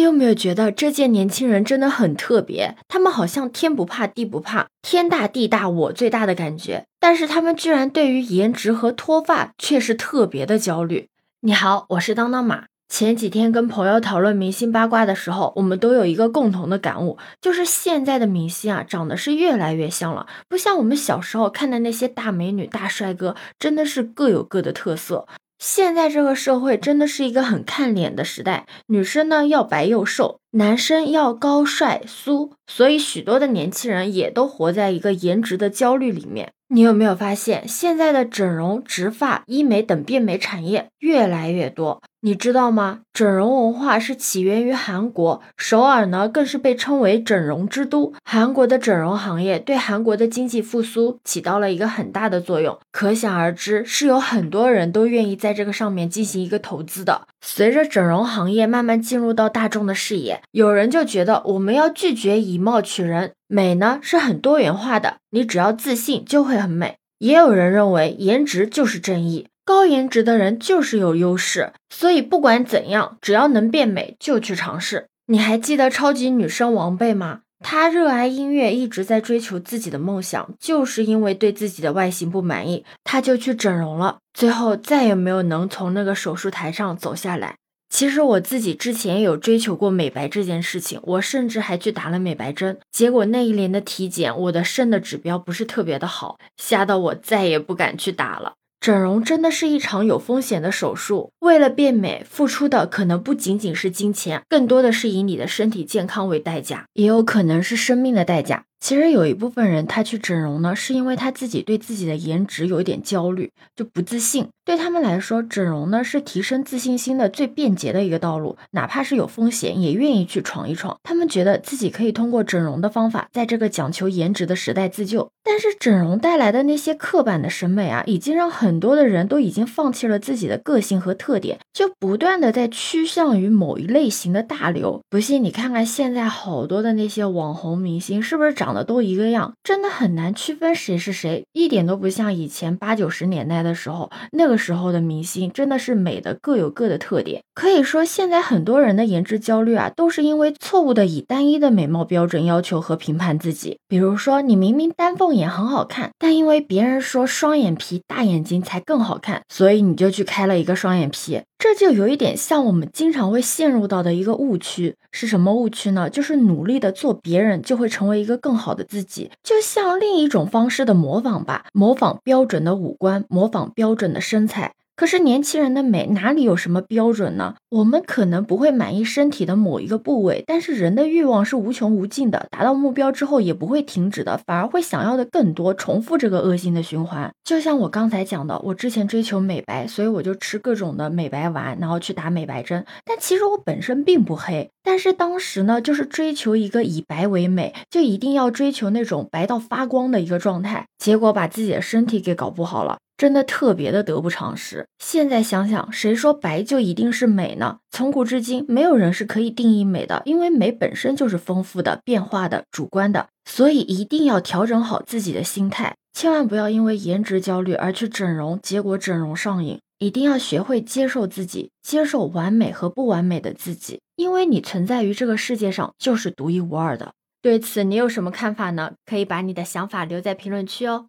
[0.00, 2.74] 你有没有觉得这届年轻人真的很特别？
[2.88, 6.86] 他们好像天不怕地不怕，天大地大我最大的感觉。
[6.98, 11.08] 但是他们居然对于颜值和脱发却是特别的焦虑。
[11.42, 12.64] 你好，我是当当马。
[12.88, 25.28] 前几天跟朋友讨论明星八卦的时候，我们都有一个共同的感悟，就是现在的明星啊，长得是越来越像了，不像我们小时候看的那些大美女、大帅哥，真的是各有各的特色。
[25.60, 36.52] 现在这个社会真的是一个很看脸的时代，女生呢要白又瘦，男生要高帅苏，所以许多的年轻人也都活在一个颜值的焦虑里面。
[36.68, 42.00] 你有没有发现，现在的整容、植发、医美等变美产业越来越多？
[42.22, 43.00] 你知道吗？
[43.14, 48.12] 整容文化是起源于韩国，首尔呢更是被称为整容之都。
[48.24, 57.22] 韩国的整容行业对韩国的经济复苏起到了一个很大的作用，可想而知，是有很多人都愿意在这个上面进行一个投资的。
[57.40, 66.96] 随着整容行业慢慢进入到大众的视野，有人就觉得我们要拒绝以貌取人，美呢是很多元化的，你只要自信就会很美。
[67.18, 69.46] 也有人认为颜值就是正义。
[69.70, 75.06] 高颜值的人就是有优势，所以不管怎样，只要能变美就去尝试。
[75.28, 77.42] 你还记得超级女生王贝吗？
[77.60, 87.54] 她热爱音乐，一直在追求自己的梦想，就是因为对自己的外形不满意，她就去整容了，最后再也没有能从那个手术台上走下来。
[87.88, 98.54] 其实我自己之前有追求过美白这件事情，我甚至还去打了美白针，结果那一年的体检，我的肾的指标不是特别的好，吓得我再也不敢去打了。
[98.80, 108.64] 整容真的是一场有风险的手术，为了变美，付出的可能不仅仅是金钱，更多的是以你的身体健康为代价，也有可能是生命的代价。
[108.80, 114.48] 其实有一部分人他去整容呢，是因为他自己对自己的颜值有一点焦虑，就不自信。
[114.64, 120.96] 对他们来说，整容呢是提升自信心的最便捷的一个道路，哪怕是有风险，也愿意去闯一闯。
[121.02, 125.28] 他们觉得自己可以通过整容的方法，在这个讲求颜值的时代自救。
[125.42, 135.00] 但是整容带来的那些刻板的审美啊，已经让很多的人都已经放弃了自己的个性和特点，就不断的在趋向于某一类型的大流。
[135.10, 138.69] 不信你看看现在好多的那些网红明星，是不是长？
[138.70, 147.42] 长得都一个样，真的很难区分谁是谁，一点都不像以前八九十年代的时候，那个时候的明星真的是美的各有各的特点。
[147.52, 153.78] 可以说，现在很多人的颜值焦虑啊，都是因为错误的以单一的美貌标准要求和评判自己。
[153.88, 161.40] 比如说，你明明丹凤眼很好看，但因为别人说双眼皮、大眼睛才更好看，所以你就去开了一个双眼皮。
[161.62, 166.08] 这就有一点像我们经常会陷入到的一个误区，是什么误区呢？
[166.08, 174.72] 就是努力的做别人，就会成为一个更好的自己，就像另一种方式的模仿吧，模仿标准的五官，模仿标准的身材。
[175.00, 177.54] 可是年轻人的美哪里有什么标准呢？
[177.70, 187.32] 我们可能不会满意身体的某一个部位，但是人的欲望是无穷无尽的，达到目标之后也不会停止的，反而会想要的更多，重复这个恶性的循环。
[187.42, 192.84] 就像我刚才讲的，我之前追求美白，所以我就吃各种的美白丸，然后去打美白针。
[193.06, 202.98] 但其实我本身并不黑，但是当时呢，就是追求一个以白为美，就一定要追求那种白到发光的一个状态，结果把自己的身体给搞不好了。
[203.20, 204.86] 真的特别的得不偿失。
[204.98, 207.80] 现在想想，谁说白就一定是美呢？
[207.90, 213.26] 从古至今，没有人是可以定义美的，因为美本身就是丰富的、变化的、主观的。
[213.44, 219.78] 所以一定要调整好自己的心态，千万不要因为颜值焦虑而去整容，结果整容上瘾。
[219.98, 227.12] 一定要学会接受自己，接受完美和不完美的自己，因为你存在于这个世界上就是独一无二的。
[227.42, 228.92] 对此，你有什么看法呢？
[229.04, 231.08] 可以把你的想法留在评论区哦。